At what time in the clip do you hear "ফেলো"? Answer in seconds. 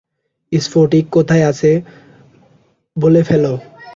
3.23-3.53